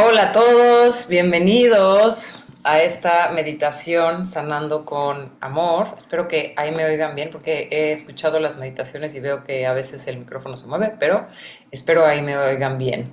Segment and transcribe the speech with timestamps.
[0.00, 5.96] Hola a todos, bienvenidos a esta meditación sanando con amor.
[5.98, 9.72] Espero que ahí me oigan bien porque he escuchado las meditaciones y veo que a
[9.72, 11.26] veces el micrófono se mueve, pero
[11.72, 13.12] espero ahí me oigan bien.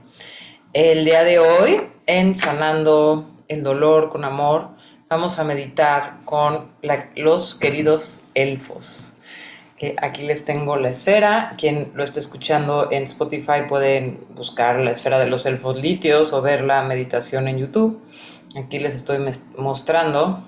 [0.73, 4.69] El día de hoy, en sanando el dolor con amor,
[5.09, 6.69] vamos a meditar con
[7.15, 9.14] los queridos elfos
[10.01, 11.55] aquí les tengo la esfera.
[11.57, 16.41] Quien lo esté escuchando en Spotify pueden buscar la esfera de los elfos litios o
[16.41, 18.01] ver la meditación en YouTube.
[18.57, 19.19] Aquí les estoy
[19.57, 20.43] mostrando.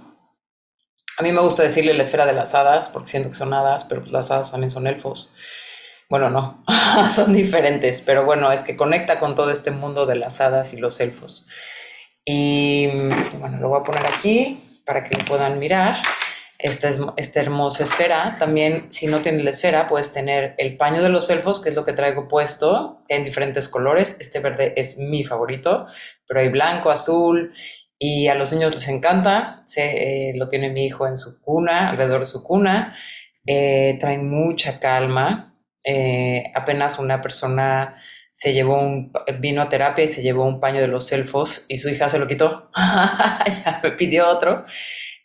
[1.20, 3.86] A mí me gusta decirle la esfera de las hadas porque siento que son hadas,
[3.86, 5.30] pero pues las hadas también son elfos.
[6.10, 6.64] Bueno, no,
[7.14, 10.78] son diferentes, pero bueno, es que conecta con todo este mundo de las hadas y
[10.78, 11.48] los elfos.
[12.24, 12.88] Y
[13.40, 15.98] bueno, lo voy a poner aquí para que lo puedan mirar
[16.60, 18.38] esta, esta hermosa esfera.
[18.40, 21.76] También, si no tienes la esfera, puedes tener el paño de los elfos, que es
[21.76, 24.18] lo que traigo puesto, en diferentes colores.
[24.20, 25.88] Este verde es mi favorito,
[26.28, 27.54] pero hay blanco, azul,
[28.00, 29.64] y a los niños les encanta.
[29.66, 32.96] Se, eh, lo tiene mi hijo en su cuna, alrededor de su cuna.
[33.46, 35.56] Eh, traen mucha calma.
[35.84, 37.96] Eh, apenas una persona
[38.34, 41.78] se llevó un, vino a terapia y se llevó un paño de los elfos y
[41.78, 42.70] su hija se lo quitó.
[42.76, 44.66] ya me pidió otro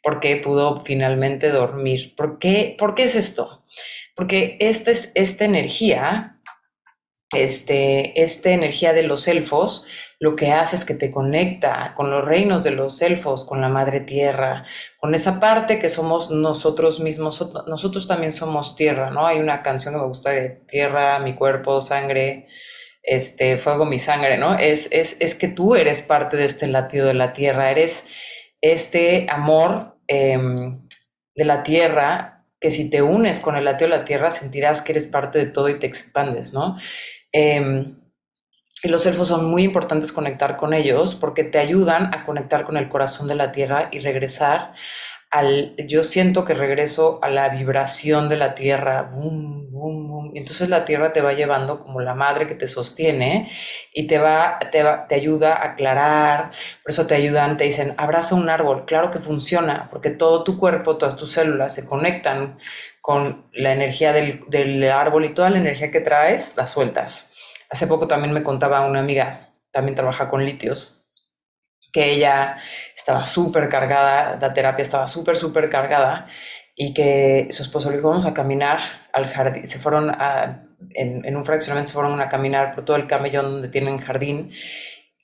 [0.03, 2.15] porque pudo finalmente dormir.
[2.17, 3.65] ¿Por qué, ¿Por qué es esto?
[4.17, 6.41] Porque esta, es, esta energía,
[7.35, 9.87] este, esta energía de los elfos,
[10.19, 13.69] lo que hace es que te conecta con los reinos de los elfos, con la
[13.69, 14.67] madre tierra,
[15.01, 19.27] con esa parte que somos nosotros mismos, nosotros también somos tierra, ¿no?
[19.27, 22.47] Hay una canción que me gusta de tierra, mi cuerpo, sangre,
[23.03, 24.57] este, fuego, mi sangre, ¿no?
[24.59, 28.07] Es, es, es que tú eres parte de este latido de la tierra, eres
[28.61, 30.81] este amor Em,
[31.35, 34.93] de la tierra, que si te unes con el lateo de la tierra sentirás que
[34.93, 36.77] eres parte de todo y te expandes, ¿no?
[37.33, 37.97] Em,
[38.85, 42.77] y los elfos son muy importantes conectar con ellos porque te ayudan a conectar con
[42.77, 44.75] el corazón de la tierra y regresar
[45.89, 50.33] yo siento que regreso a la vibración de la tierra, boom, boom, boom.
[50.35, 53.51] Entonces la tierra te va llevando como la madre que te sostiene
[53.95, 57.95] y te va, te va, te ayuda a aclarar, por eso te ayudan, te dicen,
[57.97, 62.59] abraza un árbol, claro que funciona, porque todo tu cuerpo, todas tus células se conectan
[63.01, 67.33] con la energía del, del árbol y toda la energía que traes la sueltas.
[67.71, 71.02] Hace poco también me contaba una amiga, también trabaja con litios,
[71.93, 72.57] que ella
[72.97, 76.27] estaba súper cargada, la terapia estaba súper, súper cargada
[76.75, 78.79] y que su esposo le dijo, vamos a caminar
[79.13, 79.69] al jardín.
[79.69, 80.65] Se fueron a,
[80.95, 84.53] en, un fraccionamiento, se fueron a caminar por todo el camellón donde tienen jardín.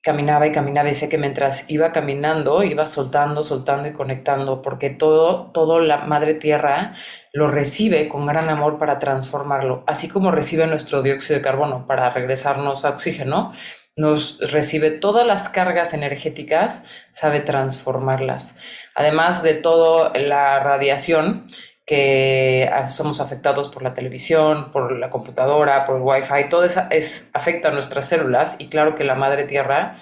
[0.03, 4.91] Caminaba y caminaba y sé que mientras iba caminando, iba soltando, soltando y conectando, porque
[4.91, 6.95] todo, todo la madre tierra
[7.33, 12.11] lo recibe con gran amor para transformarlo, así como recibe nuestro dióxido de carbono para
[12.11, 13.53] regresarnos a oxígeno,
[13.99, 18.57] nos recibe todas las cargas energéticas, sabe transformarlas.
[18.95, 21.49] Además de toda la radiación
[21.85, 26.83] que ah, somos afectados por la televisión, por la computadora, por el wifi, todo eso
[26.91, 29.99] es, afecta a nuestras células y claro que la madre tierra,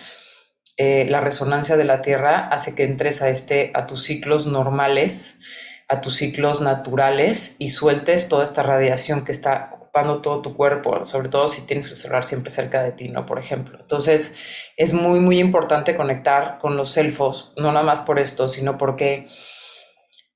[0.77, 5.39] eh, la resonancia de la tierra hace que entres a, este, a tus ciclos normales,
[5.89, 9.76] a tus ciclos naturales y sueltes toda esta radiación que está
[10.23, 13.27] todo tu cuerpo, sobre todo si tienes el celular siempre cerca de ti, ¿no?
[13.27, 13.79] Por ejemplo.
[13.81, 14.35] Entonces,
[14.77, 19.29] es muy, muy importante conectar con los elfos, no nada más por esto, sino porque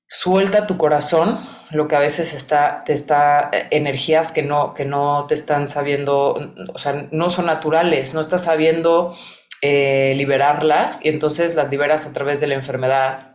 [0.07, 1.39] suelta tu corazón
[1.69, 5.69] lo que a veces está, te está, eh, energías que no, que no te están
[5.69, 9.13] sabiendo, o sea, no son naturales, no estás sabiendo
[9.61, 13.30] eh, liberarlas y entonces las liberas a través de la enfermedad,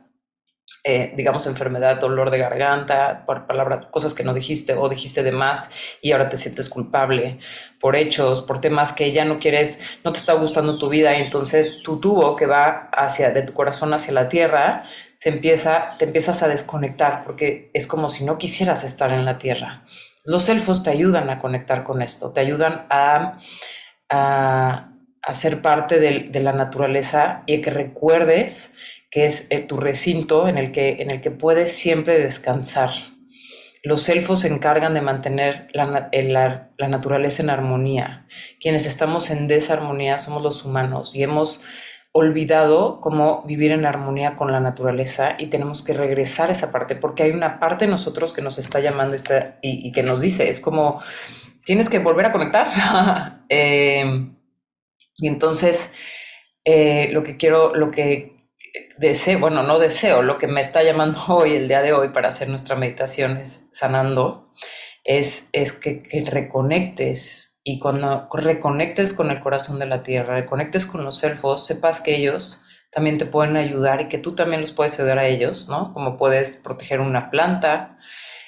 [0.88, 5.32] eh, digamos, enfermedad, dolor de garganta, por palabras, cosas que no dijiste o dijiste de
[5.32, 5.68] más
[6.00, 7.40] y ahora te sientes culpable
[7.80, 11.22] por hechos, por temas que ya no quieres, no te está gustando tu vida y
[11.22, 14.84] entonces tu tubo que va hacia, de tu corazón hacia la tierra,
[15.18, 19.38] se empieza, te empiezas a desconectar porque es como si no quisieras estar en la
[19.38, 19.84] tierra.
[20.24, 23.40] Los elfos te ayudan a conectar con esto, te ayudan a,
[24.08, 28.72] a, ser parte de, la naturaleza y que recuerdes
[29.10, 32.90] que es eh, tu recinto en el, que, en el que puedes siempre descansar.
[33.82, 38.26] Los elfos se encargan de mantener la, la, naturaleza en armonía.
[38.60, 41.60] Quienes estamos en desarmonía somos los humanos y hemos
[42.10, 46.96] olvidado cómo vivir en armonía con la naturaleza y tenemos que regresar a esa parte
[46.96, 49.16] porque hay una parte de nosotros que nos está llamando
[49.60, 51.00] y, que nos dice, es como,
[51.64, 53.42] tienes que volver a conectar.
[53.48, 54.04] Eh,
[55.18, 55.92] y entonces,
[56.64, 58.35] eh, lo que quiero, lo que
[58.98, 62.28] deseo, bueno, no deseo, lo que me está llamando hoy, el día de hoy, para
[62.28, 64.50] hacer nuestra meditación es sanando,
[65.04, 71.04] es, es que, reconectes y cuando reconectes con el corazón de la tierra, reconectes con
[71.04, 74.98] los elfos, sepas que ellos también te pueden ayudar y que tú también los puedes
[74.98, 75.92] ayudar a ellos, ¿no?
[75.92, 77.98] Como puedes proteger una planta,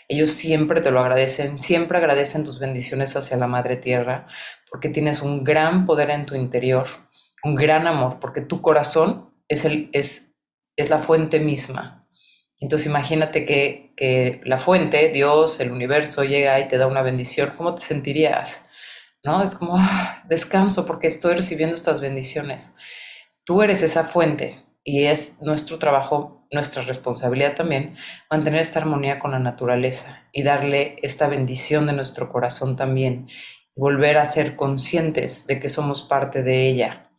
[0.06, 4.26] ellos siempre te lo agradecen, siempre agradecen tus bendiciones hacia la Madre Tierra,
[4.70, 6.86] porque tienes un gran poder en tu interior,
[7.42, 10.34] un gran amor, porque tu corazón es, el, es,
[10.76, 12.06] es la fuente misma.
[12.60, 17.54] Entonces imagínate que, que la fuente, Dios, el universo, llega y te da una bendición,
[17.56, 18.68] ¿cómo te sentirías?
[19.24, 19.42] ¿No?
[19.42, 22.74] Es como, ah, descanso porque estoy recibiendo estas bendiciones.
[23.44, 27.96] Tú eres esa fuente y es nuestro trabajo nuestra responsabilidad también
[28.30, 33.28] mantener esta armonía con la naturaleza y darle esta bendición de nuestro corazón también,
[33.76, 37.10] volver a ser conscientes de que somos parte de ella.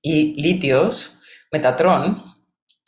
[0.00, 1.17] Y Litios,
[1.52, 2.36] Metatron,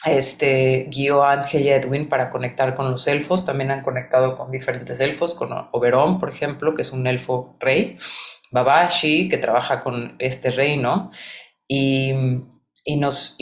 [0.04, 4.50] este, guió a Ángel y Edwin para conectar con los elfos, también han conectado con
[4.50, 7.96] diferentes elfos, con Oberón, por ejemplo, que es un elfo rey,
[8.50, 11.10] Babashi, que trabaja con este reino,
[11.68, 12.12] y,
[12.84, 13.36] y nos...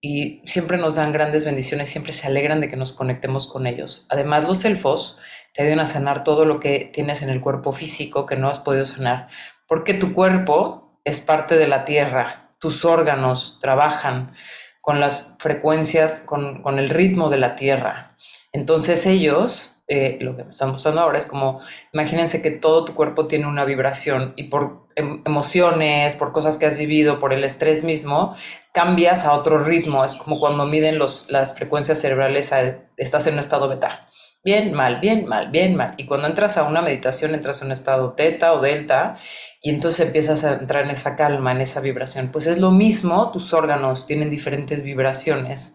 [0.00, 4.06] Y siempre nos dan grandes bendiciones, siempre se alegran de que nos conectemos con ellos.
[4.10, 5.18] Además, los elfos
[5.52, 8.60] te ayudan a sanar todo lo que tienes en el cuerpo físico que no has
[8.60, 9.28] podido sanar,
[9.66, 14.34] porque tu cuerpo es parte de la tierra, tus órganos trabajan
[14.80, 18.16] con las frecuencias, con, con el ritmo de la tierra.
[18.52, 21.60] Entonces ellos eh, lo que me están mostrando ahora es como,
[21.94, 26.66] imagínense que todo tu cuerpo tiene una vibración y por em, emociones, por cosas que
[26.66, 28.36] has vivido, por el estrés mismo,
[28.72, 30.04] cambias a otro ritmo.
[30.04, 32.52] Es como cuando miden los, las frecuencias cerebrales,
[32.98, 34.10] estás en un estado beta.
[34.44, 35.94] Bien, mal, bien, mal, bien, mal.
[35.98, 39.18] Y cuando entras a una meditación, entras en un estado teta o delta
[39.60, 42.30] y entonces empiezas a entrar en esa calma, en esa vibración.
[42.32, 45.74] Pues es lo mismo, tus órganos tienen diferentes vibraciones.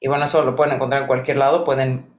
[0.00, 2.16] Y bueno, eso lo pueden encontrar en cualquier lado, pueden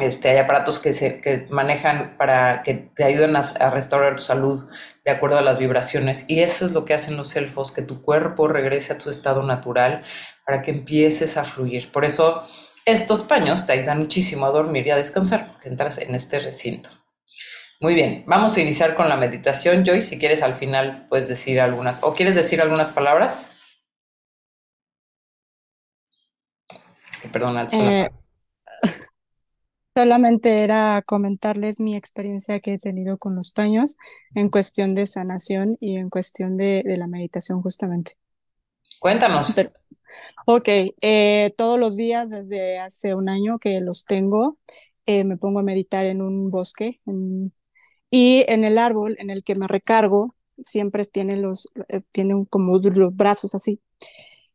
[0.00, 4.68] este, hay aparatos que se manejan para que te ayuden a, restaurar tu salud
[5.04, 6.24] de acuerdo a las vibraciones.
[6.28, 9.42] Y eso es lo que hacen los elfos, que tu cuerpo regrese a tu estado
[9.42, 10.04] natural
[10.46, 11.92] para que empieces a fluir.
[11.92, 12.44] Por eso
[12.84, 16.90] estos paños te ayudan muchísimo a dormir y a descansar, porque entras en este recinto.
[17.80, 19.84] Muy bien, vamos a iniciar con la meditación.
[19.84, 23.48] Joy, si quieres al final puedes decir algunas, o quieres decir algunas palabras.
[27.20, 28.10] que perdona, el
[29.94, 33.98] Solamente era comentarles mi experiencia que he tenido con los paños
[34.34, 38.16] en cuestión de sanación y en cuestión de, la meditación justamente.
[39.00, 39.54] Cuéntanos.
[40.46, 40.68] Ok,
[41.00, 44.58] eh, todos los días desde hace un año que los tengo,
[45.06, 47.00] eh, me pongo a meditar en un bosque
[48.10, 52.78] y en el árbol en el que me recargo siempre tiene, los, eh, tiene como
[52.78, 53.80] los brazos así.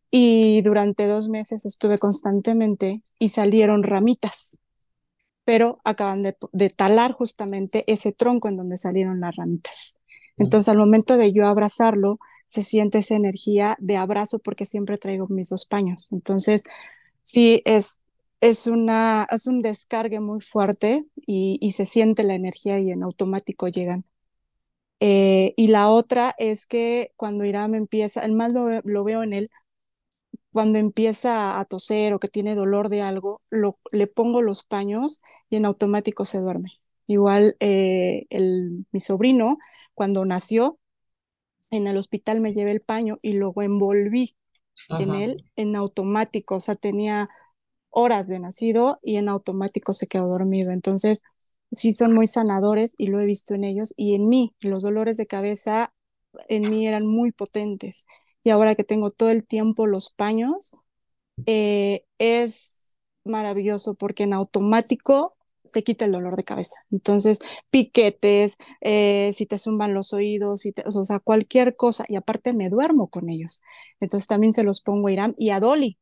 [0.10, 4.60] Y durante dos meses estuve constantemente y salieron ramitas
[5.48, 9.98] pero acaban de, talar justamente ese tronco en donde salieron las ramitas.
[10.36, 15.28] Entonces, al momento de yo abrazarlo, se siente esa energía de abrazo porque siempre traigo
[15.30, 16.10] mis dos paños.
[16.12, 16.64] Entonces,
[17.24, 18.04] sí, es,
[18.42, 23.68] es, una, es un descargue muy fuerte y, se siente la energía y en automático
[23.68, 24.06] llegan.
[25.00, 29.34] Eh, y la otra es que cuando Irán empieza, el más lo, lo veo en
[29.34, 29.52] él,
[30.52, 35.22] cuando empieza a toser o que tiene dolor de algo, lo, le pongo los paños
[35.50, 36.72] y en automático se duerme.
[37.06, 39.60] Igual eh, el, mi sobrino,
[39.94, 40.80] cuando nació,
[41.72, 44.36] en el hospital me llevé el paño y luego envolví
[44.90, 47.30] en él en automático, o sea, tenía
[47.90, 50.72] horas de nacido y en automático se quedó dormido.
[50.72, 51.24] Entonces,
[51.72, 55.18] sí son muy sanadores y lo he visto en ellos y en mí, los dolores
[55.18, 55.94] de cabeza
[56.50, 58.06] en mí eran muy potentes.
[58.44, 60.74] Y ahora que tengo todo el tiempo los paños,
[61.48, 65.37] eh, es maravilloso porque en automático
[65.68, 66.76] se quita el dolor de cabeza.
[66.92, 72.06] Entonces, piquetes, eh, si te zumban los oídos, o sea, cualquier cosa.
[72.08, 73.62] Y aparte me duermo con ellos.
[74.00, 75.98] Entonces también se los pongo a Irán y a Dolly.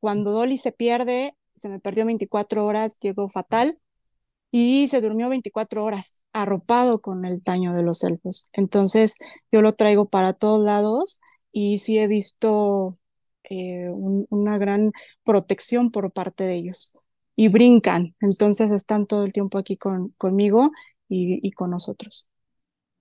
[0.00, 3.78] Cuando Dolly se pierde, se me perdió 24 horas, llegó fatal
[4.50, 8.50] y se durmió 24 horas arropado con el paño de los elfos.
[8.52, 9.16] Entonces,
[9.52, 11.20] yo lo traigo para todos lados
[11.52, 12.98] y sí he visto
[13.44, 14.92] eh, una gran
[15.24, 16.94] protección por parte de ellos
[17.36, 18.14] y brincan.
[18.20, 20.70] Entonces están todo el tiempo aquí con, conmigo
[21.08, 22.28] y, con nosotros.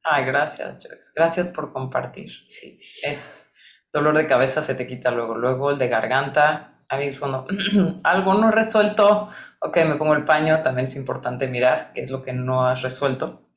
[0.04, 1.14] Ay, gracias.
[1.16, 2.32] Gracias por compartir.
[2.48, 3.52] Sí, es
[3.92, 5.36] dolor de cabeza se te quita luego.
[5.36, 6.84] Luego el de garganta.
[6.88, 7.46] A mí cuando
[8.04, 10.62] algo no resuelto, ok, me pongo el paño.
[10.62, 13.50] También es importante mirar qué es lo que no has resuelto.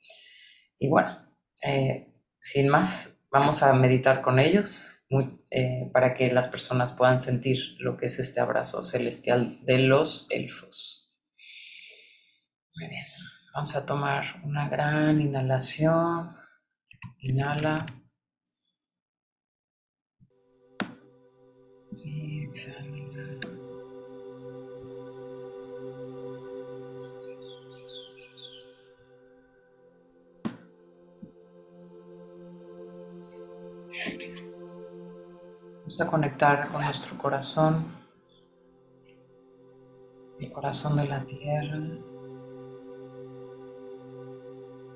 [0.79, 1.17] Y bueno,
[1.64, 5.01] eh, sin más, vamos a meditar con ellos.
[5.50, 10.26] Eh, para que las personas puedan sentir lo que es este abrazo celestial de los
[10.31, 11.11] elfos.
[12.75, 13.04] Muy bien,
[13.54, 16.42] vamos a tomar una gran inhalación
[17.21, 17.87] Inhala.
[22.04, 22.91] Exhala.
[35.92, 37.84] Vamos a conectar con nuestro corazón,
[40.40, 41.80] el corazón de la tierra,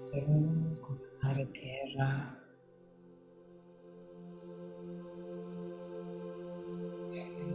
[0.00, 2.38] según con la madre tierra.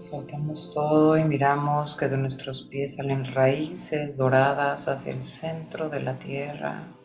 [0.02, 6.00] Soltamos todo y miramos que de nuestros pies salen raíces doradas hacia el centro de
[6.00, 6.96] la tierra.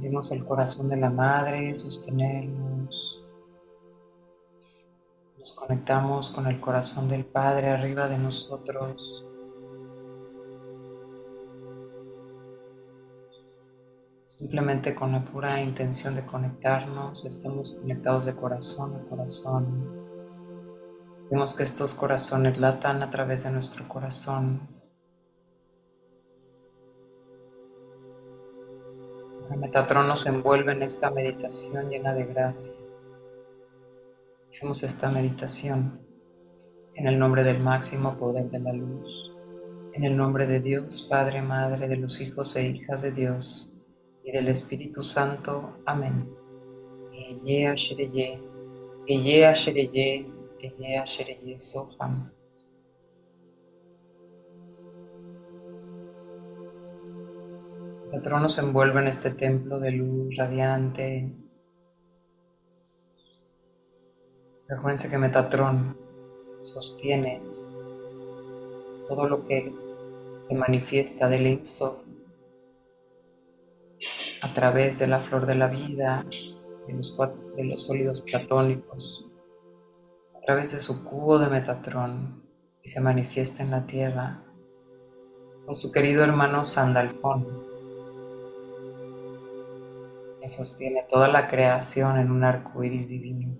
[0.00, 3.22] Seguimos el corazón de la madre, sostenernos.
[5.38, 9.26] Nos conectamos con el corazón del Padre arriba de nosotros.
[14.24, 20.08] Simplemente con la pura intención de conectarnos, estamos conectados de corazón a corazón.
[21.30, 24.79] Vemos que estos corazones latan a través de nuestro corazón.
[29.50, 32.74] El Metatron nos envuelve en esta meditación llena de gracia.
[34.48, 36.00] Hacemos esta meditación
[36.94, 39.32] en el nombre del máximo poder de la luz,
[39.92, 43.72] en el nombre de Dios, Padre, Madre, de los hijos e hijas de Dios
[44.22, 45.78] y del Espíritu Santo.
[45.84, 46.30] Amén.
[47.12, 48.40] Eye Shereye,
[49.08, 50.26] Eye Shereye,
[50.60, 52.30] Eye Shereye Soham.
[58.12, 61.32] El trono se envuelve en este templo de luz radiante.
[64.68, 65.96] Recuérdense que Metatron
[66.60, 67.40] sostiene
[69.08, 69.72] todo lo que
[70.40, 71.98] se manifiesta del Insof
[74.42, 76.26] a través de la flor de la vida,
[76.86, 77.16] de los,
[77.56, 79.24] de los sólidos platónicos,
[80.36, 82.42] a través de su cubo de Metatrón
[82.82, 84.42] y se manifiesta en la tierra
[85.66, 87.69] con su querido hermano Sandalfón,
[90.40, 93.58] que sostiene toda la creación en un arco iris divino.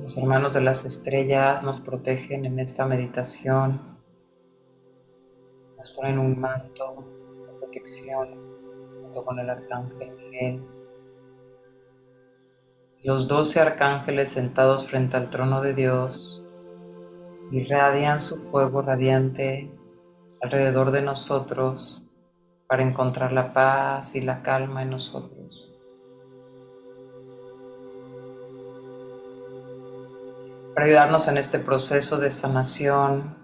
[0.00, 3.98] Los hermanos de las estrellas nos protegen en esta meditación
[5.76, 7.04] nos ponen un manto
[7.46, 8.28] de protección
[9.02, 10.64] junto con el arcángel Miguel.
[13.04, 16.44] Los doce arcángeles sentados frente al trono de Dios
[17.52, 19.72] irradian su fuego radiante
[20.42, 22.04] alrededor de nosotros
[22.68, 25.72] para encontrar la paz y la calma en nosotros.
[30.74, 33.38] Para ayudarnos en este proceso de sanación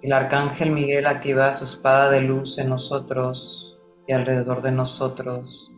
[0.00, 3.76] el arcángel Miguel activa su espada de luz en nosotros
[4.06, 5.72] y alrededor de nosotros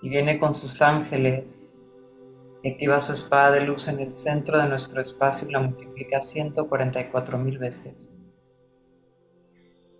[0.00, 1.82] y viene con sus ángeles
[2.62, 6.22] y activa su espada de luz en el centro de nuestro espacio y la multiplica
[6.22, 8.17] 144 mil veces.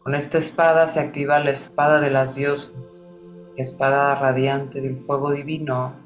[0.09, 2.75] Con esta espada se activa la espada de las diosas,
[3.57, 5.97] espada radiante del fuego divino,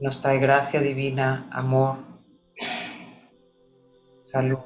[0.00, 1.98] nos trae gracia divina, amor,
[4.22, 4.56] salud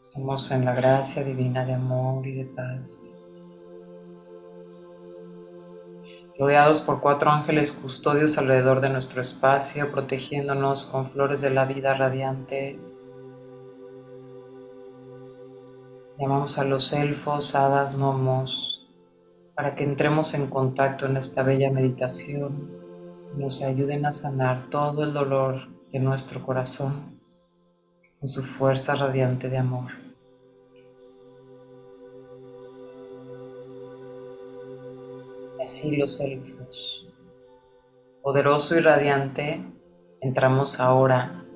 [0.00, 3.21] Estamos en la gracia divina de amor y de paz.
[6.38, 11.92] Rodeados por cuatro ángeles custodios alrededor de nuestro espacio, protegiéndonos con flores de la vida
[11.94, 12.78] radiante.
[16.18, 18.88] Llamamos a los elfos, hadas, gnomos,
[19.54, 22.70] para que entremos en contacto en esta bella meditación
[23.34, 27.20] y nos ayuden a sanar todo el dolor de nuestro corazón
[28.18, 30.11] con su fuerza radiante de amor.
[35.72, 37.08] Así los elfos.
[38.22, 39.64] Poderoso y radiante,
[40.20, 41.46] entramos ahora,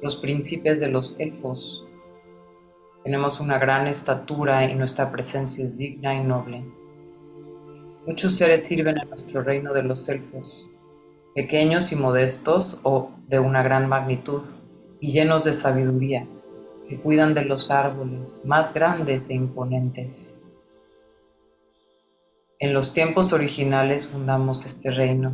[0.00, 1.84] los príncipes de los elfos.
[3.02, 6.64] Tenemos una gran estatura y nuestra presencia es digna y noble.
[8.06, 10.68] Muchos seres sirven en nuestro reino de los elfos,
[11.34, 14.44] pequeños y modestos o de una gran magnitud
[15.00, 16.24] y llenos de sabiduría,
[16.88, 20.39] que cuidan de los árboles más grandes e imponentes.
[22.62, 25.32] En los tiempos originales fundamos este reino.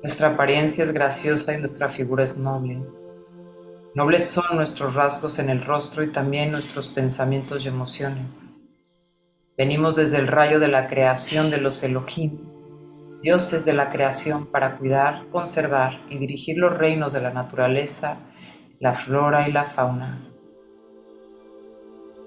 [0.00, 2.80] Nuestra apariencia es graciosa y nuestra figura es noble.
[3.96, 8.46] Nobles son nuestros rasgos en el rostro y también nuestros pensamientos y emociones.
[9.58, 12.38] Venimos desde el rayo de la creación de los Elohim,
[13.20, 18.18] dioses de la creación, para cuidar, conservar y dirigir los reinos de la naturaleza,
[18.78, 20.23] la flora y la fauna.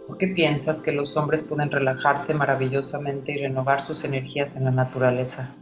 [0.08, 4.72] ¿Por qué piensas que los hombres pueden relajarse maravillosamente y renovar sus energías en la
[4.72, 5.54] naturaleza?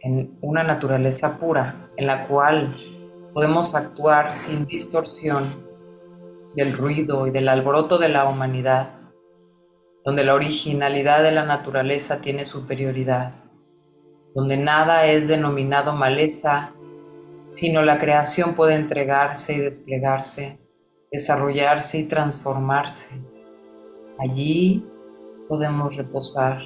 [0.00, 2.74] En una naturaleza pura, en la cual
[3.34, 5.44] podemos actuar sin distorsión
[6.56, 8.94] del ruido y del alboroto de la humanidad,
[10.02, 13.34] donde la originalidad de la naturaleza tiene superioridad,
[14.34, 16.72] donde nada es denominado maleza,
[17.52, 20.63] sino la creación puede entregarse y desplegarse
[21.14, 23.22] desarrollarse y transformarse.
[24.18, 24.84] Allí
[25.48, 26.60] podemos reposar.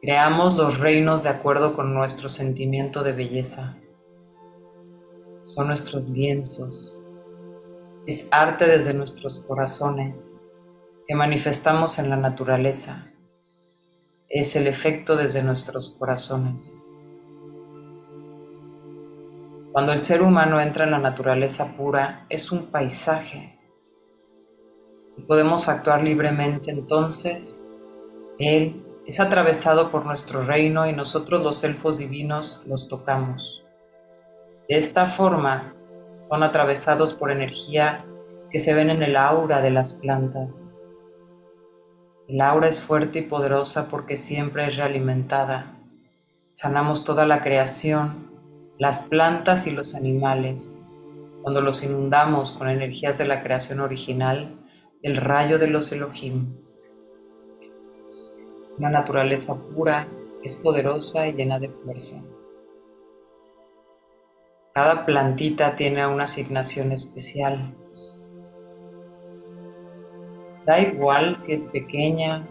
[0.00, 3.76] Creamos los reinos de acuerdo con nuestro sentimiento de belleza.
[5.42, 6.98] Son nuestros lienzos.
[8.06, 10.40] Es arte desde nuestros corazones
[11.06, 13.12] que manifestamos en la naturaleza.
[14.30, 16.74] Es el efecto desde nuestros corazones.
[19.76, 23.58] Cuando el ser humano entra en la naturaleza pura, es un paisaje.
[25.18, 27.62] Y podemos actuar libremente, entonces
[28.38, 33.66] Él es atravesado por nuestro reino y nosotros los elfos divinos los tocamos.
[34.66, 35.74] De esta forma,
[36.30, 38.06] son atravesados por energía
[38.50, 40.70] que se ven en el aura de las plantas.
[42.28, 45.76] El aura es fuerte y poderosa porque siempre es realimentada.
[46.48, 48.35] Sanamos toda la creación
[48.78, 50.82] las plantas y los animales,
[51.42, 54.60] cuando los inundamos con energías de la creación original,
[55.02, 56.54] el rayo de los Elohim.
[58.76, 60.06] Una naturaleza pura
[60.42, 62.22] es poderosa y llena de fuerza.
[64.74, 67.74] Cada plantita tiene una asignación especial.
[70.66, 72.46] Da igual si es pequeña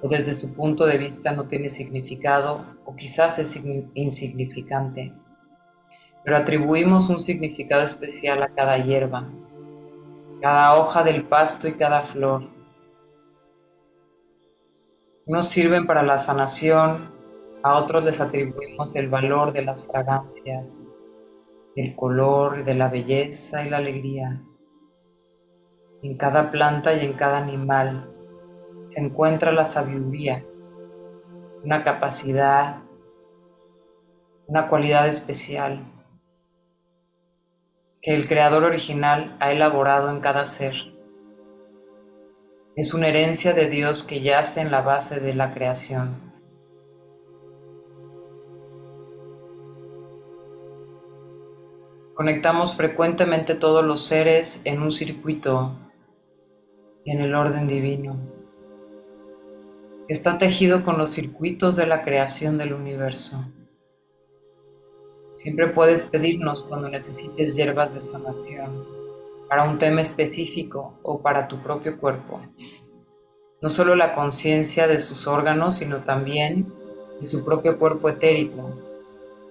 [0.00, 3.62] o desde su punto de vista no tiene significado o quizás es
[3.94, 5.12] insignificante
[6.24, 9.24] pero atribuimos un significado especial a cada hierba,
[10.40, 12.48] cada hoja del pasto y cada flor.
[15.26, 17.10] Unos sirven para la sanación,
[17.62, 20.82] a otros les atribuimos el valor de las fragancias,
[21.76, 24.42] del color, de la belleza y la alegría.
[26.02, 28.12] En cada planta y en cada animal
[28.88, 30.44] se encuentra la sabiduría,
[31.62, 32.82] una capacidad,
[34.48, 35.91] una cualidad especial
[38.02, 40.74] que el creador original ha elaborado en cada ser.
[42.74, 46.32] Es una herencia de Dios que yace en la base de la creación.
[52.14, 55.78] Conectamos frecuentemente todos los seres en un circuito
[57.04, 58.16] en el orden divino.
[60.08, 63.44] Está tejido con los circuitos de la creación del universo.
[65.42, 68.86] Siempre puedes pedirnos cuando necesites hierbas de sanación
[69.48, 72.40] para un tema específico o para tu propio cuerpo.
[73.60, 76.72] No solo la conciencia de sus órganos, sino también
[77.20, 78.70] de su propio cuerpo etérico,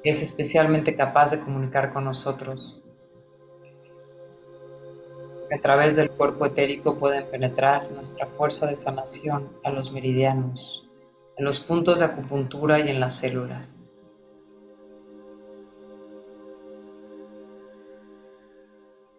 [0.01, 2.82] que es especialmente capaz de comunicar con nosotros.
[5.54, 10.88] A través del cuerpo etérico pueden penetrar nuestra fuerza de sanación a los meridianos,
[11.36, 13.81] en los puntos de acupuntura y en las células.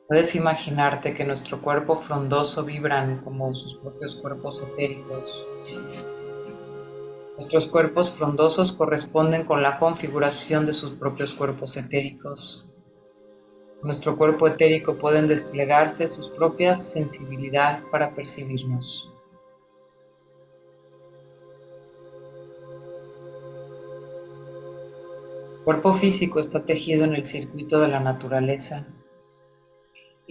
[0.08, 5.46] Puedes imaginarte que nuestro cuerpo frondoso vibran como sus propios cuerpos etéricos.
[7.36, 12.68] Nuestros cuerpos frondosos corresponden con la configuración de sus propios cuerpos etéricos.
[13.82, 19.12] Nuestro cuerpo etérico pueden desplegarse sus propias sensibilidad para percibirnos.
[25.58, 28.86] El cuerpo físico está tejido en el circuito de la naturaleza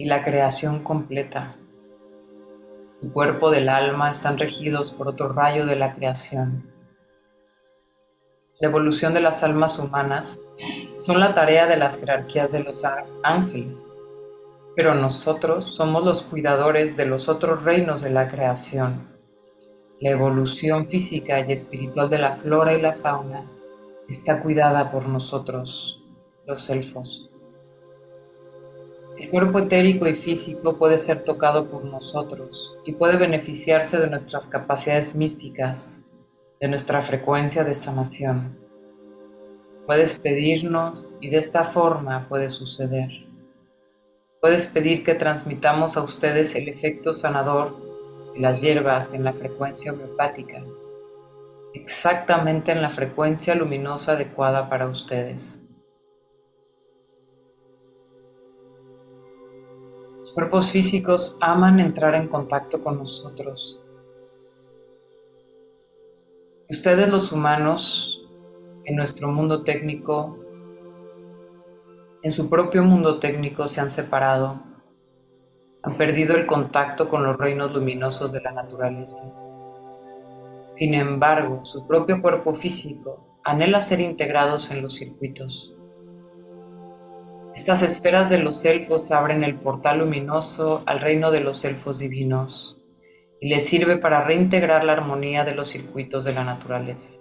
[0.02, 1.54] y la creación completa.
[3.00, 6.68] El cuerpo del alma están regidos por otro rayo de la creación.
[8.58, 10.44] La evolución de las almas humanas
[11.02, 12.82] son la tarea de las jerarquías de los
[13.22, 13.78] ángeles,
[14.74, 19.06] pero nosotros somos los cuidadores de los otros reinos de la creación.
[20.00, 23.44] La evolución física y espiritual de la flora y la fauna
[24.08, 26.02] está cuidada por nosotros,
[26.44, 27.31] los elfos.
[29.18, 34.46] El cuerpo etérico y físico puede ser tocado por nosotros y puede beneficiarse de nuestras
[34.46, 35.98] capacidades místicas,
[36.60, 38.58] de nuestra frecuencia de sanación.
[39.86, 43.10] Puedes pedirnos y de esta forma puede suceder.
[44.40, 47.76] Puedes pedir que transmitamos a ustedes el efecto sanador
[48.34, 50.64] de las hierbas en la frecuencia homeopática,
[51.74, 55.61] exactamente en la frecuencia luminosa adecuada para ustedes.
[60.34, 63.78] Cuerpos físicos aman entrar en contacto con nosotros.
[66.70, 68.26] Ustedes los humanos,
[68.84, 70.38] en nuestro mundo técnico,
[72.22, 74.62] en su propio mundo técnico se han separado,
[75.82, 79.30] han perdido el contacto con los reinos luminosos de la naturaleza.
[80.74, 85.71] Sin embargo, su propio cuerpo físico anhela ser integrados en los circuitos.
[87.54, 92.78] Estas esferas de los elfos abren el portal luminoso al reino de los elfos divinos
[93.40, 97.12] y les sirve para reintegrar la armonía de los circuitos de la naturaleza.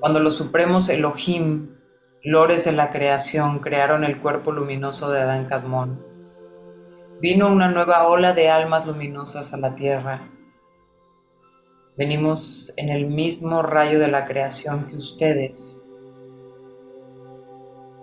[0.00, 1.76] Cuando los supremos Elohim,
[2.22, 6.02] lores de la creación, crearon el cuerpo luminoso de Adán Kadmon,
[7.20, 10.30] vino una nueva ola de almas luminosas a la tierra.
[11.98, 15.86] Venimos en el mismo rayo de la creación que ustedes.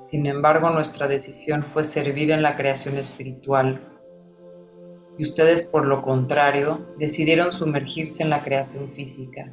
[0.08, 3.82] Sin embargo, nuestra decisión fue servir en la creación espiritual.
[5.18, 9.52] Y ustedes, por lo contrario, decidieron sumergirse en la creación física.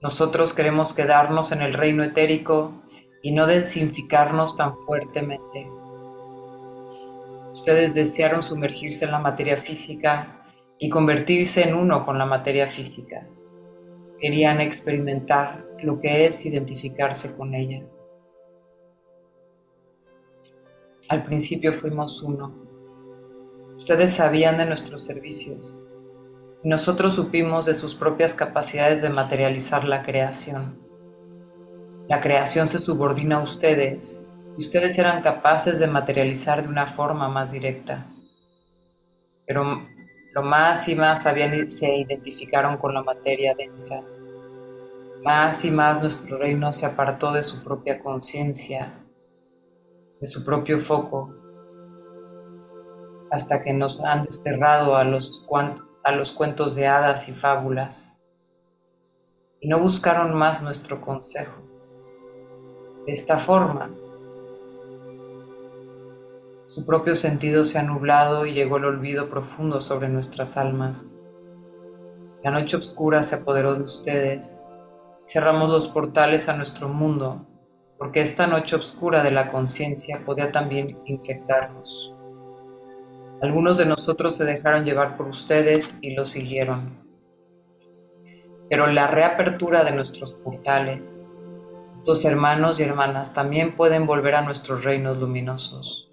[0.00, 2.82] Nosotros queremos quedarnos en el reino etérico
[3.20, 5.68] y no desinficarnos tan fuertemente.
[7.54, 10.44] Ustedes desearon sumergirse en la materia física
[10.78, 13.26] y convertirse en uno con la materia física.
[14.20, 17.82] Querían experimentar lo que es identificarse con ella.
[21.12, 22.54] Al principio fuimos uno.
[23.76, 25.82] Ustedes sabían de nuestros servicios
[26.64, 30.78] nosotros supimos de sus propias capacidades de materializar la creación.
[32.06, 34.24] La creación se subordina a ustedes
[34.56, 38.06] y ustedes eran capaces de materializar de una forma más directa.
[39.44, 39.82] Pero
[40.32, 44.00] lo más y más se identificaron con la materia densa.
[45.24, 48.92] Más y más nuestro reino se apartó de su propia conciencia,
[50.22, 51.34] de su propio foco,
[53.32, 55.44] hasta que nos han desterrado a los
[56.04, 58.20] a los cuentos de hadas y fábulas,
[59.60, 61.60] y no buscaron más nuestro consejo.
[63.04, 63.90] De esta forma,
[66.68, 71.16] su propio sentido se ha nublado y llegó el olvido profundo sobre nuestras almas.
[72.44, 74.64] La noche oscura se apoderó de ustedes.
[75.26, 77.44] Cerramos los portales a nuestro mundo,
[78.02, 82.12] porque esta noche oscura de la conciencia podía también infectarnos.
[83.40, 86.98] Algunos de nosotros se dejaron llevar por ustedes y lo siguieron.
[88.68, 91.28] Pero la reapertura de nuestros portales,
[91.96, 96.10] estos hermanos y hermanas también pueden volver a nuestros reinos luminosos.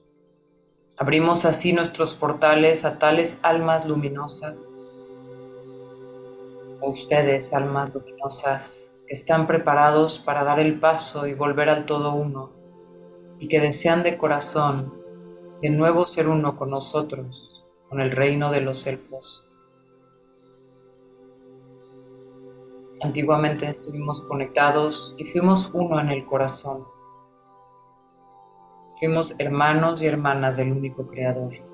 [0.96, 4.78] Abrimos así nuestros portales a tales almas luminosas,
[6.82, 12.14] o ustedes, almas luminosas, que están preparados para dar el paso y volver al todo
[12.14, 12.52] uno,
[13.40, 14.94] y que desean de corazón
[15.64, 19.44] de nuevo ser uno con nosotros, con el reino de los elfos.
[23.02, 26.84] Antiguamente estuvimos conectados y fuimos uno en el corazón.
[29.00, 31.69] Fuimos hermanos y hermanas del único Creador.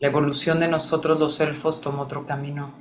[0.00, 2.72] La evolución de nosotros los elfos tomó otro camino.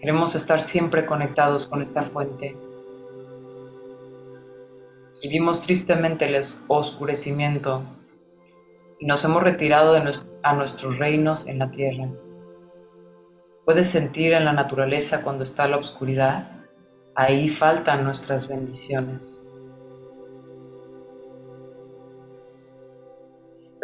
[0.00, 2.56] Queremos estar siempre conectados con esta fuente
[5.20, 7.82] y vimos tristemente el oscurecimiento
[8.98, 10.10] y nos hemos retirado de
[10.42, 12.08] a nuestros reinos en la tierra.
[13.66, 16.64] Puedes sentir en la naturaleza cuando está la oscuridad,
[17.14, 19.45] ahí faltan nuestras bendiciones.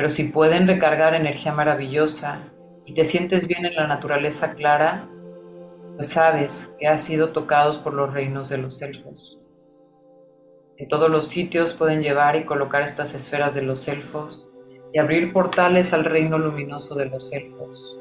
[0.02, 2.40] Pero si pueden recargar energía maravillosa
[2.84, 5.08] y te sientes bien en la naturaleza clara,
[5.94, 9.40] pues sabes que has sido tocados por los reinos de los elfos.
[10.76, 14.50] En todos los sitios pueden llevar y colocar estas esferas de los elfos
[14.92, 18.00] y abrir portales al reino luminoso de los elfos.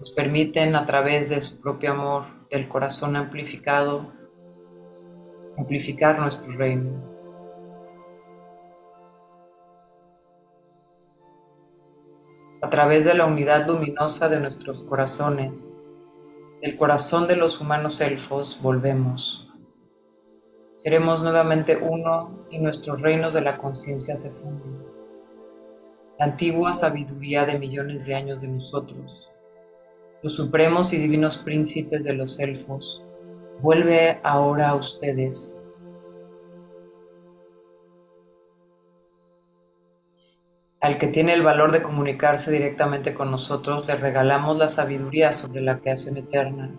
[0.00, 4.14] Nos permiten a través de su propio amor, del corazón amplificado,
[5.58, 7.17] amplificar nuestro reino.
[12.60, 15.80] A través de la unidad luminosa de nuestros corazones,
[16.60, 19.48] el corazón de los humanos elfos, volvemos
[20.78, 24.78] Seremos nuevamente uno y nuestros reinos de la conciencia se funden.
[26.20, 29.28] La antigua sabiduría de millones de años de nosotros,
[30.22, 33.02] los supremos y divinos príncipes de los elfos,
[33.60, 35.57] vuelve ahora a ustedes.
[40.80, 45.60] Al que tiene el valor de comunicarse directamente con nosotros, le regalamos la sabiduría sobre
[45.60, 46.70] la creación eterna.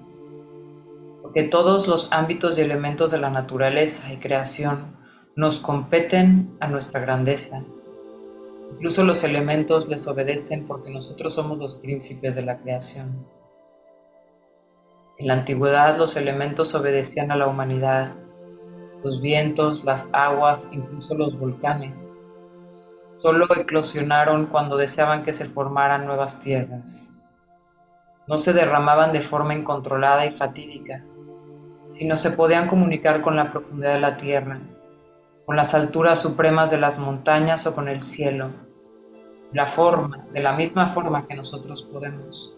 [1.22, 4.96] Porque todos los ámbitos y elementos de la naturaleza y creación
[5.36, 7.62] nos competen a nuestra grandeza.
[8.72, 13.26] Incluso los elementos les obedecen porque nosotros somos los príncipes de la creación.
[15.18, 18.14] En la antigüedad los elementos obedecían a la humanidad,
[19.04, 22.19] los vientos, las aguas, incluso los volcanes.
[23.20, 27.12] Solo eclosionaron cuando deseaban que se formaran nuevas tierras.
[28.28, 31.04] No se derramaban de forma incontrolada y fatídica,
[31.92, 34.60] sino se podían comunicar con la profundidad de la tierra,
[35.46, 38.52] con las alturas supremas de las montañas o con el cielo,
[39.52, 42.54] la forma, de la misma forma que nosotros podemos.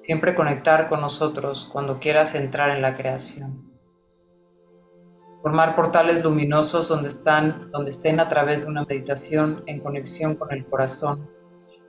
[0.00, 3.68] Siempre conectar con nosotros cuando quieras entrar en la creación
[5.48, 10.52] formar portales luminosos donde, están, donde estén a través de una meditación en conexión con
[10.52, 11.26] el corazón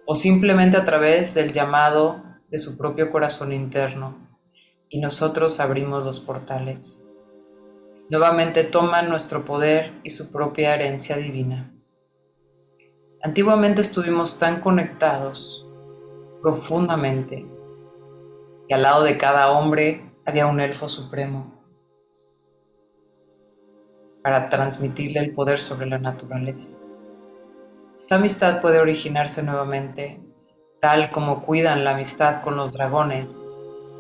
[0.06, 4.16] o simplemente a través del llamado de su propio corazón interno
[4.88, 7.06] y nosotros abrimos los portales.
[8.10, 11.74] Nuevamente toman nuestro poder y su propia herencia divina.
[13.22, 15.68] Antiguamente estuvimos tan conectados
[16.42, 17.46] profundamente
[18.70, 21.59] que al lado de cada hombre había un elfo supremo
[24.22, 26.68] para transmitirle el poder sobre la naturaleza.
[27.98, 30.20] Esta amistad puede originarse nuevamente,
[30.82, 33.46] tal como cuidan la amistad con los dragones,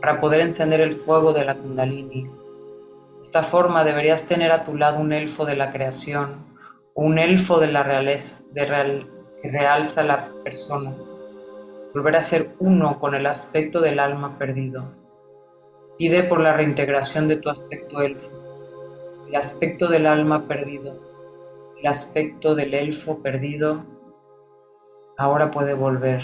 [0.01, 2.23] para poder encender el fuego de la kundalini.
[2.23, 6.45] De esta forma deberías tener a tu lado un elfo de la creación,
[6.93, 10.93] un elfo de la realeza, que realza la persona,
[11.93, 14.85] volver a ser uno con el aspecto del alma perdido.
[15.97, 18.38] Pide por la reintegración de tu aspecto elfo
[19.29, 20.99] el aspecto del alma perdido,
[21.77, 23.85] el aspecto del elfo perdido,
[25.17, 26.23] ahora puede volver.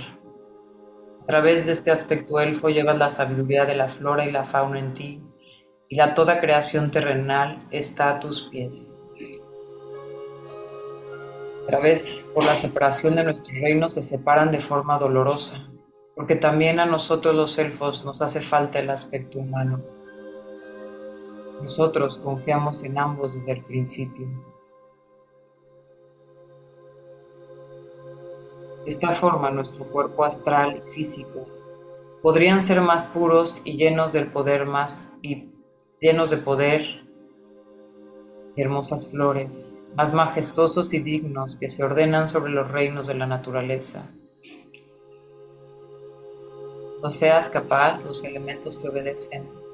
[1.22, 4.80] A través de este aspecto elfo llevas la sabiduría de la flora y la fauna
[4.80, 5.24] en ti,
[5.88, 9.00] y la toda creación terrenal está a tus pies.
[11.64, 15.70] A través por la separación de nuestro reino se separan de forma dolorosa,
[16.16, 19.95] porque también a nosotros los elfos nos hace falta el aspecto humano.
[21.62, 24.28] Nosotros confiamos en ambos desde el principio.
[28.84, 31.48] De esta forma nuestro cuerpo astral y físico
[32.22, 35.50] podrían ser más puros y llenos del poder más y
[36.00, 37.04] llenos de poder
[38.56, 43.26] y hermosas flores, más majestuosos y dignos que se ordenan sobre los reinos de la
[43.26, 44.08] naturaleza.
[47.02, 49.65] No seas capaz, los elementos te obedecen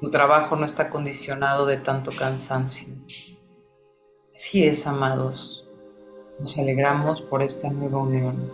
[0.00, 2.94] tu trabajo no está condicionado de tanto cansancio.
[4.34, 5.66] Así es, amados.
[6.38, 8.52] Nos alegramos por esta nueva unión.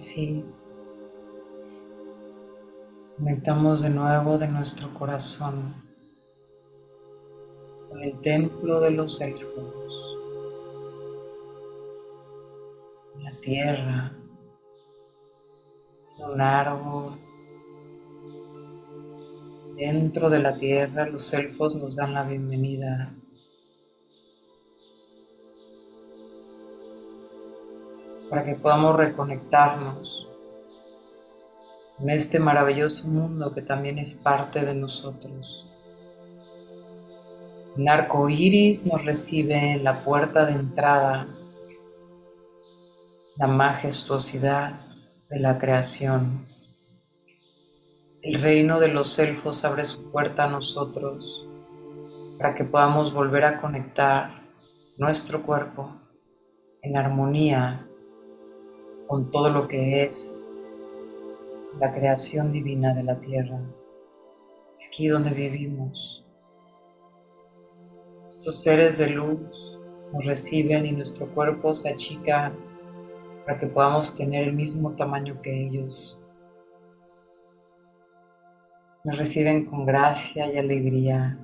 [0.00, 0.44] Sí.
[3.24, 5.74] Conectamos de nuevo de nuestro corazón
[7.88, 10.18] con el templo de los elfos,
[13.22, 14.12] la tierra,
[16.18, 17.14] un árbol.
[19.74, 23.10] Dentro de la tierra los elfos nos dan la bienvenida.
[28.28, 30.23] para que podamos reconectarnos
[32.00, 35.66] en este maravilloso mundo que también es parte de nosotros.
[37.76, 41.26] El arco iris nos recibe en la puerta de entrada,
[43.36, 44.80] la majestuosidad
[45.28, 46.46] de la creación.
[48.22, 51.46] El reino de los elfos abre su puerta a nosotros
[52.38, 54.42] para que podamos volver a conectar
[54.96, 55.90] nuestro cuerpo
[56.82, 57.86] en armonía
[59.06, 60.43] con todo lo que es
[61.78, 63.60] la creación divina de la tierra,
[64.86, 66.24] aquí donde vivimos.
[68.28, 69.40] Estos seres de luz
[70.12, 72.52] nos reciben y nuestro cuerpo se achica
[73.44, 76.18] para que podamos tener el mismo tamaño que ellos.
[79.02, 81.38] Nos reciben con gracia y alegría.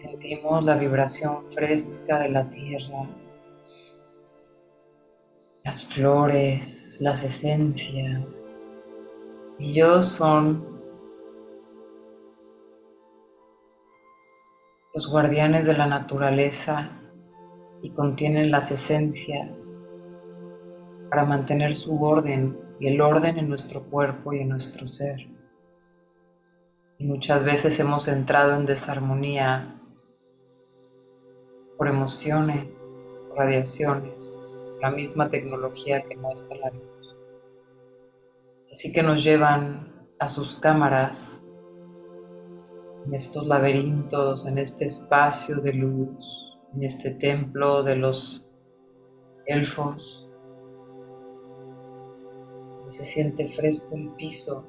[0.00, 3.06] Sentimos la vibración fresca de la tierra,
[5.62, 8.22] las flores, las esencias
[9.60, 10.66] ellos son
[14.94, 16.90] los guardianes de la naturaleza
[17.82, 19.74] y contienen las esencias
[21.10, 25.28] para mantener su orden y el orden en nuestro cuerpo y en nuestro ser.
[26.98, 29.78] Y muchas veces hemos entrado en desarmonía
[31.76, 32.66] por emociones,
[33.36, 34.42] radiaciones,
[34.80, 36.89] la misma tecnología que muestra la.
[38.72, 41.50] Así que nos llevan a sus cámaras,
[43.06, 48.54] en estos laberintos, en este espacio de luz, en este templo de los
[49.46, 50.28] elfos.
[52.90, 54.66] Se siente fresco el piso.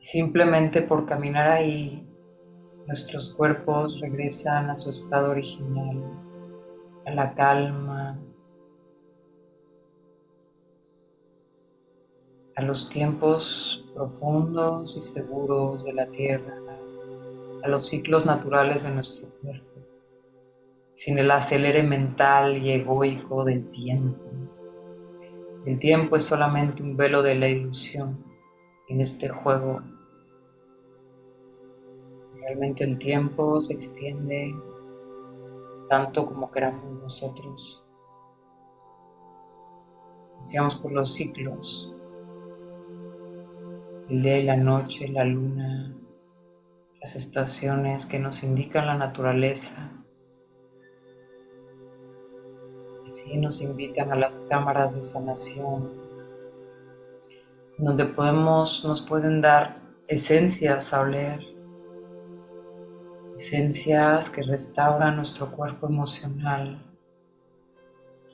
[0.00, 2.06] Simplemente por caminar ahí,
[2.86, 6.02] nuestros cuerpos regresan a su estado original,
[7.06, 8.18] a la calma,
[12.58, 16.56] a los tiempos profundos y seguros de la tierra,
[17.62, 19.80] a los ciclos naturales de nuestro cuerpo,
[20.92, 24.24] sin el acelere mental y egoico del tiempo.
[25.66, 28.24] El tiempo es solamente un velo de la ilusión
[28.88, 29.80] en este juego.
[32.40, 34.52] Realmente el tiempo se extiende
[35.88, 37.84] tanto como queramos nosotros.
[40.48, 41.94] Sigamos por los ciclos
[44.08, 45.94] el día y la noche, la luna,
[47.00, 49.92] las estaciones que nos indican la naturaleza.
[53.12, 55.92] Así nos invitan a las cámaras de sanación,
[57.76, 61.40] donde podemos, nos pueden dar esencias a oler,
[63.38, 66.82] esencias que restauran nuestro cuerpo emocional,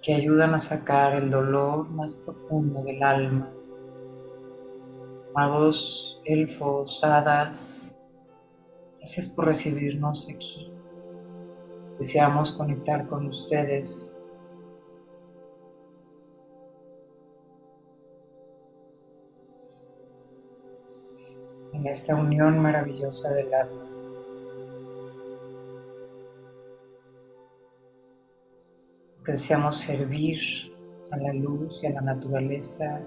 [0.03, 3.51] que ayudan a sacar el dolor más profundo del alma
[5.35, 7.93] magos, elfos, hadas,
[8.99, 10.73] gracias por recibirnos aquí.
[11.99, 14.17] Deseamos conectar con ustedes.
[21.73, 23.85] En esta unión maravillosa del alma.
[29.33, 30.39] deseamos servir
[31.11, 33.01] a la luz y a la naturaleza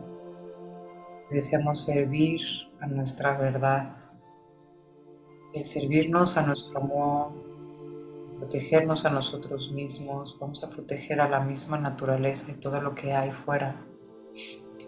[1.36, 2.42] deseamos servir
[2.80, 3.98] a nuestra verdad,
[5.54, 7.32] el servirnos a nuestro amor,
[8.40, 13.14] protegernos a nosotros mismos, vamos a proteger a la misma naturaleza y todo lo que
[13.14, 13.76] hay fuera,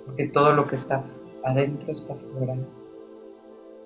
[0.06, 1.04] porque todo lo que está
[1.44, 2.56] adentro está fuera.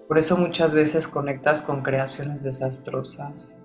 [0.07, 3.59] Por eso muchas veces conectas con creaciones desastrosas.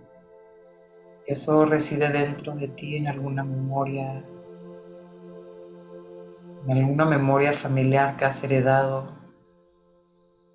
[1.27, 4.25] Eso reside dentro de ti en alguna memoria,
[6.71, 9.17] alguna memoria familiar que has heredado,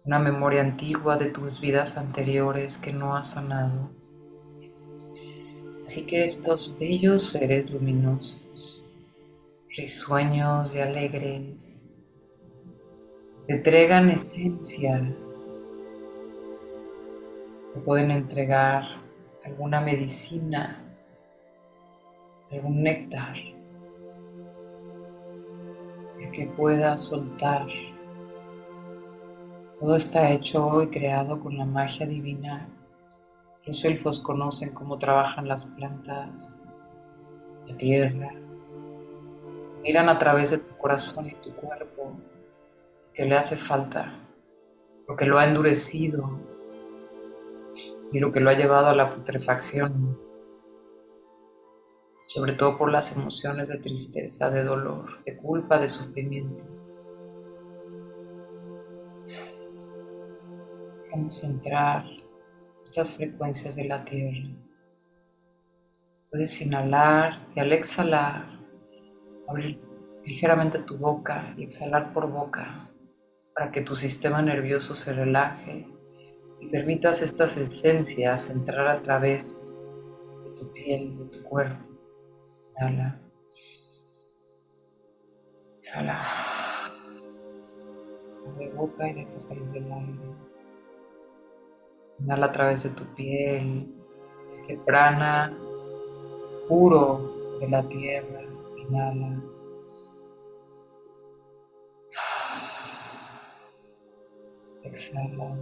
[0.06, 3.90] una memoria antigua de tus vidas anteriores que no has sanado.
[5.88, 8.84] Así que estos bellos seres luminosos,
[9.76, 11.80] risueños y alegres,
[13.48, 15.02] te entregan esencia,
[17.74, 18.84] te pueden entregar
[19.44, 20.80] alguna medicina,
[22.52, 23.53] algún néctar
[26.32, 27.68] que pueda soltar.
[29.80, 32.68] Todo está hecho y creado con la magia divina.
[33.66, 36.62] Los elfos conocen cómo trabajan las plantas,
[37.68, 38.32] la tierra.
[39.84, 42.14] Miran a través de tu corazón y tu cuerpo
[43.14, 44.14] que le hace falta,
[45.08, 46.40] lo que lo ha endurecido
[48.12, 50.18] y lo que lo ha llevado a la putrefacción
[52.34, 56.66] sobre todo por las emociones de tristeza, de dolor, de culpa, de sufrimiento.
[61.12, 62.06] Vamos a entrar
[62.84, 64.50] estas frecuencias de la tierra.
[66.32, 68.48] Puedes inhalar y al exhalar
[69.48, 69.80] abrir
[70.26, 72.90] ligeramente tu boca y exhalar por boca
[73.54, 75.88] para que tu sistema nervioso se relaje
[76.60, 79.72] y permitas estas esencias entrar a través
[80.46, 81.93] de tu piel, de tu cuerpo.
[82.76, 83.20] Inhala.
[85.80, 86.24] Exhala.
[88.48, 90.36] Abre boca y deja salir el aire.
[92.20, 93.94] Inhala a través de tu piel.
[94.54, 95.56] Este prana
[96.68, 98.42] puro de la tierra.
[98.78, 99.42] Inhala.
[104.84, 105.56] Exhala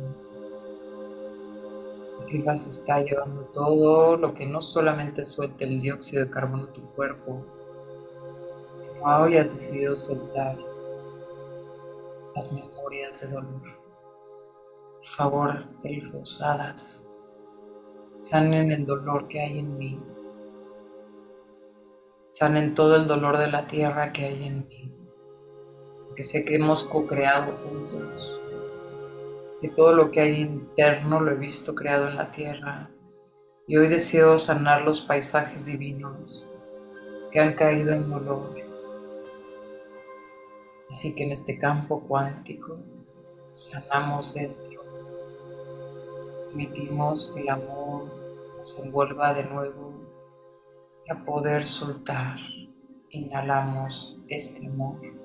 [2.57, 6.81] se está llevando todo lo que no solamente suelte el dióxido de carbono en tu
[6.93, 7.45] cuerpo,
[8.93, 10.57] sino hoy has decidido soltar
[12.35, 13.61] las memorias de dolor.
[14.97, 17.07] Por favor, elfos, hadas,
[18.17, 19.99] sanen el dolor que hay en mí.
[22.27, 24.95] Sanen todo el dolor de la tierra que hay en mí.
[26.15, 28.30] que sé que hemos co-creado juntos,
[29.61, 32.89] que todo lo que hay interno lo he visto creado en la tierra
[33.67, 36.43] y hoy deseo sanar los paisajes divinos
[37.31, 38.55] que han caído en dolor.
[40.91, 42.79] Así que en este campo cuántico
[43.53, 44.81] sanamos dentro,
[46.47, 48.05] permitimos que el amor
[48.57, 49.93] nos envuelva de nuevo
[51.05, 52.37] y a poder soltar,
[53.11, 55.20] inhalamos este amor.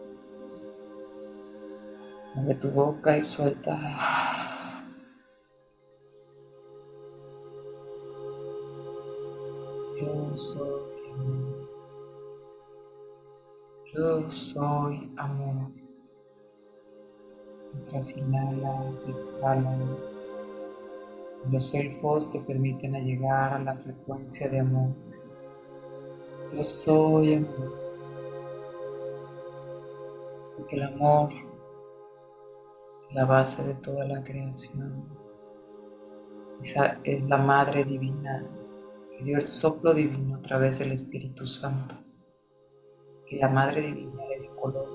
[2.36, 3.78] Abre tu boca y suelta.
[9.98, 11.68] Yo soy amor.
[13.94, 15.70] Yo soy amor.
[17.72, 19.80] Mientras inhalas y exhalas,
[21.50, 24.90] los elfos te permiten llegar a la frecuencia de amor.
[26.52, 27.72] Yo soy amor.
[30.58, 31.45] Porque el amor
[33.12, 35.04] la base de toda la creación.
[37.04, 38.44] Es la Madre Divina
[39.16, 41.96] que dio el soplo divino a través del Espíritu Santo.
[43.28, 44.86] Y la Madre Divina le dio color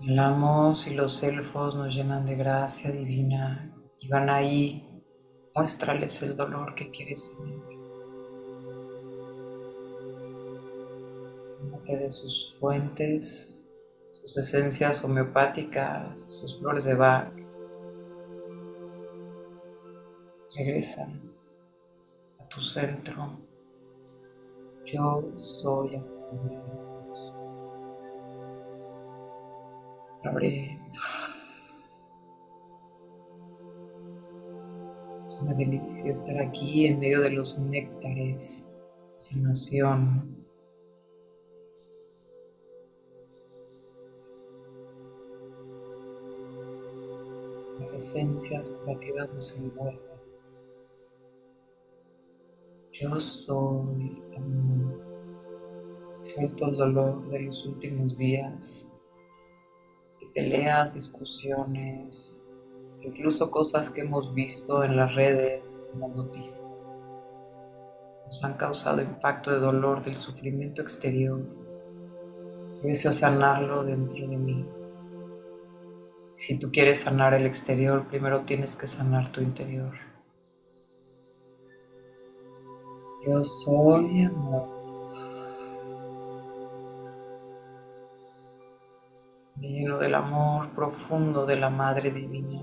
[0.00, 5.02] Hablamos y los elfos nos llenan de gracia divina y van ahí,
[5.54, 7.74] muéstrales el dolor que quieres tener.
[11.84, 13.63] De sus fuentes
[14.24, 17.30] sus esencias homeopáticas, sus flores de Bach,
[20.56, 21.20] regresan
[22.38, 23.38] a tu centro.
[24.86, 26.74] Yo soy amor.
[30.24, 30.80] Abre.
[35.28, 38.70] Es una delicia estar aquí en medio de los néctares,
[39.16, 40.43] sanación,
[48.04, 50.14] esencias curativas nos envuelven.
[52.92, 55.00] Yo soy amor.
[56.22, 58.92] Suelto el dolor de los últimos días,
[60.34, 62.46] peleas, discusiones,
[63.02, 67.06] incluso cosas que hemos visto en las redes, en las noticias.
[68.26, 71.40] Nos han causado impacto de dolor del sufrimiento exterior.
[72.82, 74.66] Yo sanarlo dentro de mí.
[76.46, 79.94] Si tú quieres sanar el exterior, primero tienes que sanar tu interior.
[83.26, 84.68] Yo soy amor.
[89.58, 92.60] lleno del amor profundo de la Madre Divina.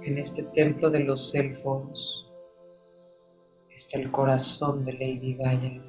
[0.00, 2.32] En este templo de los elfos
[3.68, 5.82] está el corazón de Lady Gaia.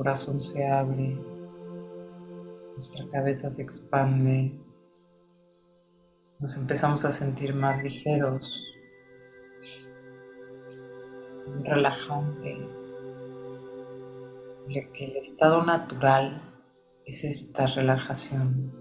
[0.00, 1.14] Corazón se abre,
[2.74, 4.58] nuestra cabeza se expande,
[6.38, 8.64] nos empezamos a sentir más ligeros,
[11.64, 12.66] relajante,
[14.68, 16.40] el estado natural
[17.04, 18.72] es esta relajación.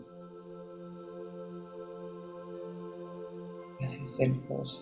[3.78, 4.82] Gracias, Elfos.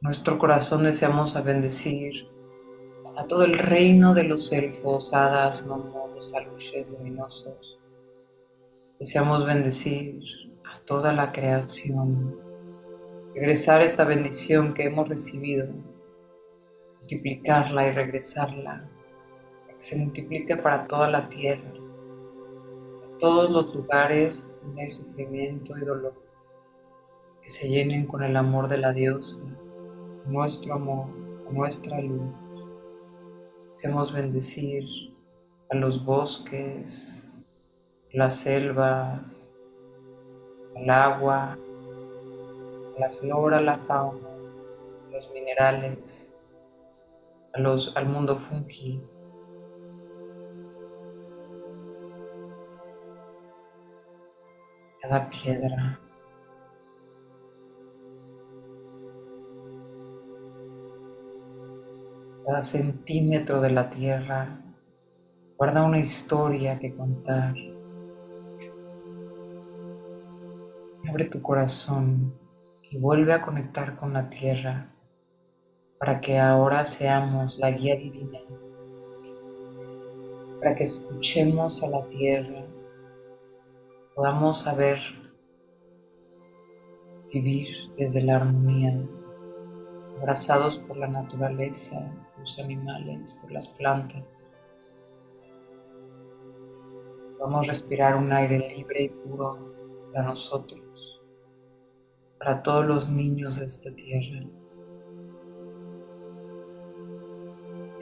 [0.00, 2.30] Nuestro corazón deseamos a bendecir
[3.26, 7.78] todo el reino de los elfos, hadas, gnomos, aluches luminosos.
[8.98, 10.22] Deseamos bendecir
[10.64, 12.38] a toda la creación,
[13.34, 15.66] regresar esta bendición que hemos recibido,
[17.00, 18.88] multiplicarla y regresarla,
[19.78, 21.72] que se multiplique para toda la tierra,
[23.20, 26.14] todos los lugares donde hay sufrimiento y dolor,
[27.42, 29.42] que se llenen con el amor de la diosa,
[30.26, 31.08] nuestro amor,
[31.50, 32.32] nuestra luz.
[33.72, 34.84] Deseamos bendecir
[35.70, 37.26] a los bosques,
[38.12, 39.50] las selvas,
[40.76, 41.56] el agua,
[42.98, 44.28] la flora, la fauna,
[45.10, 46.30] los minerales,
[47.54, 47.58] a
[47.98, 49.02] al mundo fungi.
[55.00, 55.98] Cada piedra,
[62.44, 64.60] Cada centímetro de la tierra
[65.56, 67.54] guarda una historia que contar.
[71.08, 72.34] Abre tu corazón
[72.90, 74.92] y vuelve a conectar con la tierra
[75.98, 78.40] para que ahora seamos la guía divina,
[80.58, 82.64] para que escuchemos a la tierra
[84.14, 84.98] podamos saber
[87.32, 88.94] vivir desde la armonía,
[90.20, 91.98] abrazados por la naturaleza,
[92.42, 94.52] los animales, por las plantas.
[97.38, 99.72] Vamos a respirar un aire libre y puro
[100.12, 101.20] para nosotros,
[102.38, 104.44] para todos los niños de esta tierra.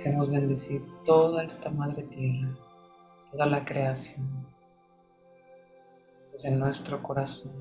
[0.03, 2.57] Queremos bendecir toda esta madre tierra,
[3.31, 4.47] toda la creación,
[6.33, 7.53] desde nuestro corazón.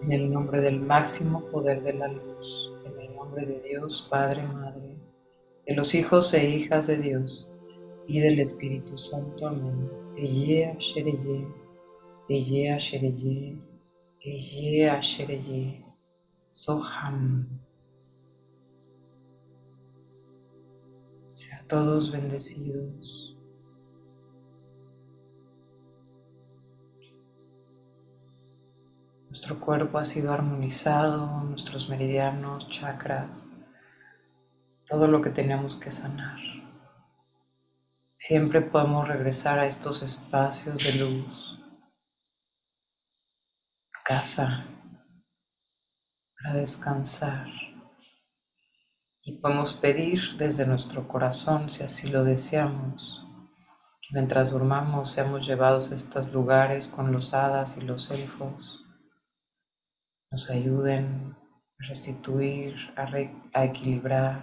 [0.00, 2.57] En el nombre del máximo poder de la luz,
[3.34, 4.96] de Dios, Padre, Madre,
[5.66, 7.50] de los hijos e hijas de Dios
[8.06, 9.48] y del Espíritu Santo.
[9.48, 9.90] Amén.
[10.16, 11.46] Eye Shereye,
[12.28, 13.58] Eye Shereye,
[14.20, 15.84] Eye
[16.50, 17.46] Soham.
[21.34, 23.27] Sean todos bendecidos.
[29.38, 33.46] Nuestro cuerpo ha sido armonizado, nuestros meridianos, chakras,
[34.84, 36.40] todo lo que tenemos que sanar.
[38.16, 41.60] Siempre podemos regresar a estos espacios de luz,
[44.04, 44.66] casa,
[46.36, 47.46] para descansar.
[49.22, 53.24] Y podemos pedir desde nuestro corazón, si así lo deseamos,
[54.00, 58.77] que mientras durmamos seamos llevados a estos lugares con los hadas y los elfos
[60.30, 61.36] nos ayuden
[61.78, 64.42] a restituir, a, equilibrar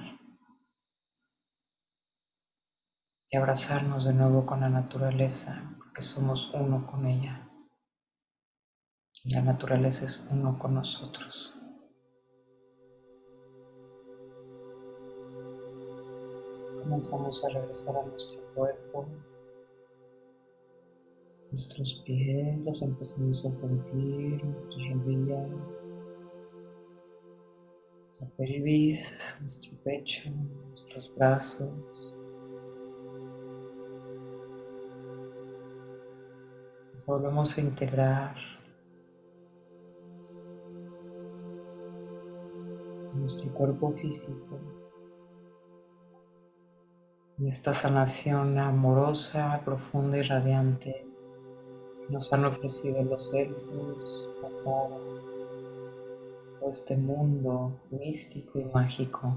[3.27, 7.49] y abrazarnos de nuevo con la naturaleza, porque somos uno con ella.
[9.23, 11.53] Y la naturaleza es uno con nosotros.
[16.83, 19.07] Comenzamos a regresar a nuestro cuerpo,
[21.51, 25.49] nuestros pies, los empezamos a sentir, nuestras rodillas,
[28.07, 32.15] nuestra pelvis, nuestro pecho, nuestros brazos.
[37.05, 38.35] volvemos a integrar
[43.13, 44.59] nuestro cuerpo físico
[47.37, 51.04] en esta sanación amorosa, profunda y radiante
[52.09, 55.15] nos han ofrecido los elfos, las hadas,
[56.71, 59.35] este mundo místico y mágico.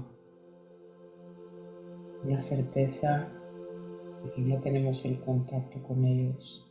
[2.25, 3.29] La certeza
[4.23, 6.65] de que ya tenemos el contacto con ellos.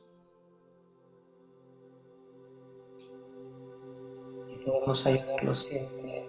[4.48, 6.26] Y podemos ayudarlos siempre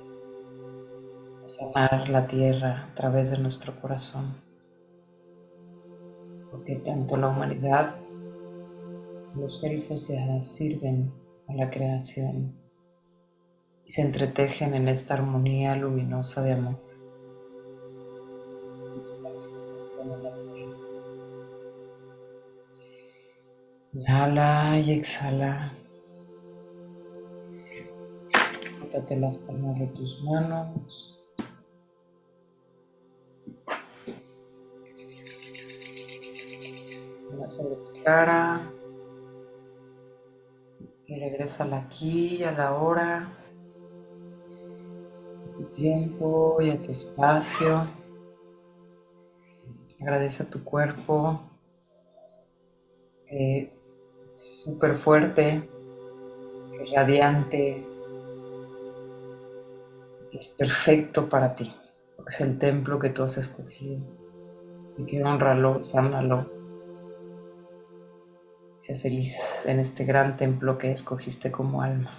[1.46, 4.36] a sanar la tierra a través de nuestro corazón.
[6.50, 7.98] Porque tanto la humanidad
[9.36, 11.12] los elfos ya sirven
[11.48, 12.54] a la creación
[13.86, 16.80] y se entretejen en esta armonía luminosa de amor.
[23.94, 25.74] Inhala y exhala.
[28.78, 31.16] Frótate las palmas de tus manos.
[37.50, 38.72] sobre tu cara
[41.10, 43.34] y regresa aquí a la hora,
[45.44, 47.88] a tu tiempo y a tu espacio.
[50.00, 51.42] Agradece a tu cuerpo
[53.26, 53.74] eh,
[54.36, 55.68] súper fuerte,
[56.96, 57.84] radiante,
[60.32, 61.76] es perfecto para ti,
[62.28, 64.00] es el templo que tú has escogido.
[64.88, 66.59] Así que honralo, sánalo
[68.96, 72.12] feliz en este gran templo que escogiste como alma.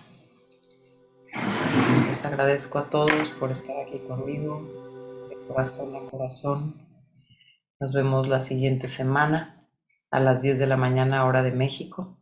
[2.08, 6.74] Les agradezco a todos por estar aquí conmigo, de corazón a corazón.
[7.78, 9.66] Nos vemos la siguiente semana
[10.10, 12.18] a las 10 de la mañana hora de México,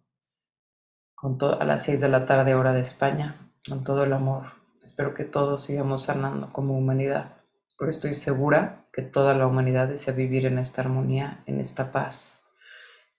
[1.14, 4.52] con a las 6 de la tarde hora de España, con todo el amor.
[4.82, 7.42] Espero que todos sigamos sanando como humanidad,
[7.76, 12.44] porque estoy segura que toda la humanidad desea vivir en esta armonía, en esta paz,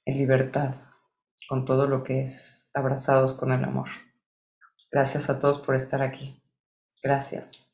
[0.06, 0.76] en libertad,
[1.50, 3.90] con todo lo que es abrazados con el amor.
[4.92, 6.44] Gracias a todos por estar aquí.
[7.02, 7.68] Gracias.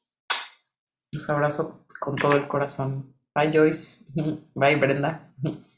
[1.12, 3.14] Los abrazo con todo el corazón.
[3.36, 4.06] Bye Joyce.
[4.56, 5.34] Bye Brenda.